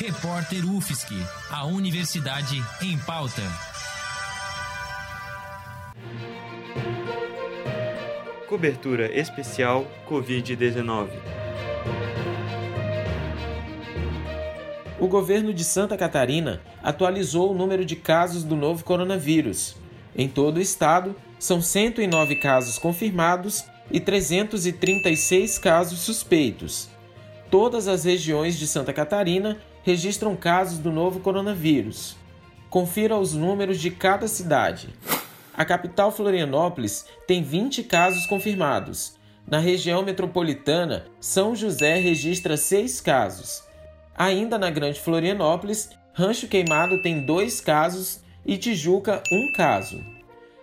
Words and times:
Repórter 0.00 0.64
UFSC, 0.64 1.12
a 1.50 1.66
Universidade 1.66 2.62
em 2.80 2.96
Pauta. 2.98 3.42
Cobertura 8.48 9.12
especial 9.12 9.88
Covid-19. 10.08 11.08
O 15.00 15.08
governo 15.08 15.52
de 15.52 15.64
Santa 15.64 15.96
Catarina 15.96 16.60
atualizou 16.80 17.50
o 17.50 17.54
número 17.54 17.84
de 17.84 17.96
casos 17.96 18.44
do 18.44 18.54
novo 18.54 18.84
coronavírus. 18.84 19.74
Em 20.14 20.28
todo 20.28 20.58
o 20.58 20.62
estado, 20.62 21.16
são 21.40 21.60
109 21.60 22.36
casos 22.36 22.78
confirmados 22.78 23.64
e 23.90 23.98
336 23.98 25.58
casos 25.58 25.98
suspeitos. 25.98 26.88
Todas 27.50 27.88
as 27.88 28.04
regiões 28.04 28.56
de 28.56 28.66
Santa 28.68 28.92
Catarina 28.92 29.58
registram 29.88 30.36
casos 30.36 30.78
do 30.78 30.92
novo 30.92 31.18
coronavírus. 31.20 32.14
Confira 32.68 33.16
os 33.16 33.32
números 33.32 33.80
de 33.80 33.90
cada 33.90 34.28
cidade. 34.28 34.90
A 35.54 35.64
capital 35.64 36.12
Florianópolis 36.12 37.06
tem 37.26 37.42
20 37.42 37.84
casos 37.84 38.26
confirmados. 38.26 39.14
Na 39.46 39.58
região 39.58 40.02
metropolitana, 40.02 41.06
São 41.18 41.56
José 41.56 41.94
registra 42.00 42.54
6 42.54 43.00
casos. 43.00 43.62
Ainda 44.14 44.58
na 44.58 44.68
Grande 44.68 45.00
Florianópolis, 45.00 45.88
Rancho 46.12 46.48
Queimado 46.48 47.00
tem 47.00 47.24
2 47.24 47.58
casos 47.62 48.20
e 48.44 48.58
Tijuca, 48.58 49.22
1 49.32 49.52
caso. 49.52 50.04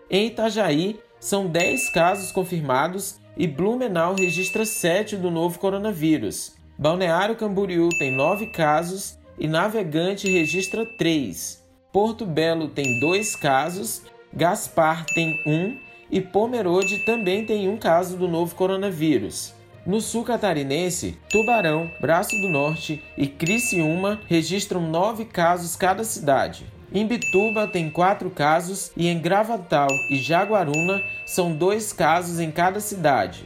Em 0.08 0.28
Itajaí, 0.28 1.00
são 1.20 1.48
10 1.48 1.89
casos 1.89 2.32
confirmados 2.32 3.16
e 3.36 3.48
Blumenau 3.48 4.14
registra 4.14 4.66
7 4.66 5.16
do 5.16 5.32
novo 5.32 5.58
coronavírus. 5.58 6.54
Balneário 6.78 7.38
Camboriú 7.38 7.88
tem 7.98 8.12
9 8.12 8.48
casos 8.48 9.18
e 9.40 9.48
Navegante 9.48 10.30
registra 10.30 10.86
3. 10.86 11.64
Porto 11.94 12.26
Belo 12.26 12.67
tem 12.67 13.00
2 13.00 13.36
casos 13.38 14.02
Gaspar 14.34 15.06
tem 15.06 15.42
um 15.48 15.78
e 16.12 16.20
Pomerode 16.20 17.00
também 17.06 17.45
tem 17.45 17.70
um 17.70 17.78
caso 17.78 18.17
do 18.17 18.28
novo 18.28 18.54
coronavírus. 18.54 19.54
No 19.86 20.02
sul 20.02 20.26
catarinense, 20.26 21.17
Tubarão, 21.30 21.90
Braço 22.02 22.36
do 22.42 22.50
Norte 22.50 23.02
e 23.17 23.26
Criciúma 23.26 24.20
registram 24.28 24.82
nove 24.82 25.23
casos 25.23 25.78
cada 25.78 26.04
cidade. 26.04 26.66
Imbituba 26.94 27.67
tem 27.67 27.89
quatro 27.89 28.30
casos 28.30 28.92
e 28.98 29.08
em 29.08 29.20
Gravatal 29.20 29.89
e 30.10 30.17
Jaguaruna 30.17 31.02
são 31.26 31.56
dois 31.56 31.94
casos 31.94 32.39
em 32.42 32.52
cada 32.52 32.82
cidade. 32.82 33.45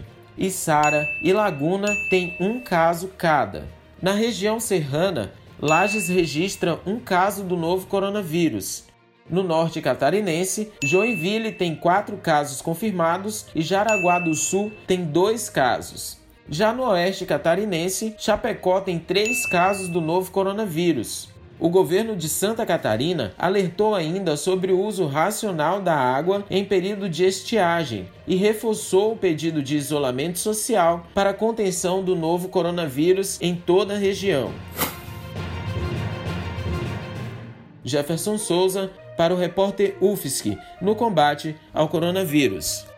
Sara 0.50 1.08
e 1.24 1.34
Laguna 1.34 1.88
têm 2.10 2.36
um 2.40 2.60
caso 2.60 3.10
cada. 3.18 3.68
Na 4.02 4.14
região 4.14 4.60
serrana, 4.60 5.34
Lages 5.60 6.08
registra 6.08 6.80
um 6.86 7.00
caso 7.00 7.44
do 7.44 7.58
novo 7.58 7.88
coronavírus 7.88 8.90
no 9.30 9.44
norte 9.44 9.80
catarinense, 9.80 10.72
Joinville 10.84 11.52
tem 11.52 11.76
quatro 11.76 12.18
casos 12.18 12.62
confirmados 12.62 13.46
e 13.54 13.62
Jaraguá 13.62 14.18
do 14.18 14.34
Sul 14.34 14.72
tem 14.88 15.06
dois 15.06 15.50
casos. 15.50 16.18
Já 16.50 16.74
no 16.74 16.84
oeste 16.84 17.28
catarinense, 17.28 18.16
Chapecó 18.18 18.82
tem 18.82 18.98
três 18.98 19.46
casos 19.46 19.88
do 19.88 20.02
novo 20.02 20.32
coronavírus. 20.32 21.30
O 21.60 21.68
governo 21.68 22.16
de 22.16 22.30
Santa 22.30 22.66
Catarina 22.66 23.34
alertou 23.38 23.94
ainda 23.94 24.38
sobre 24.38 24.72
o 24.72 24.80
uso 24.82 25.06
racional 25.06 25.82
da 25.82 25.94
água 25.94 26.46
em 26.50 26.64
período 26.64 27.10
de 27.10 27.26
estiagem 27.26 28.08
e 28.26 28.38
reforçou 28.38 29.12
o 29.12 29.18
pedido 29.18 29.62
de 29.62 29.76
isolamento 29.76 30.40
social 30.40 31.06
para 31.14 31.32
a 31.32 31.34
contenção 31.34 32.02
do 32.02 32.16
novo 32.16 32.48
coronavírus 32.48 33.38
em 33.42 33.56
toda 33.56 33.96
a 33.96 33.98
região. 33.98 34.54
Jefferson 37.84 38.38
Souza 38.38 38.90
para 39.18 39.34
o 39.34 39.38
repórter 39.38 39.98
UFSC 40.00 40.58
no 40.82 40.96
combate 40.96 41.58
ao 41.74 41.90
coronavírus. 41.90 42.89